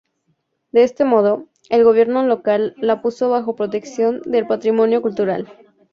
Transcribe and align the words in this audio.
De 0.71 0.81
este 0.81 1.05
modo, 1.05 1.45
el 1.69 1.83
gobierno 1.83 2.23
local 2.25 2.73
la 2.79 3.03
puso 3.03 3.29
bajo 3.29 3.55
protección 3.55 4.23
del 4.25 4.47
Patrimonio 4.47 4.99
Cultural. 5.03 5.47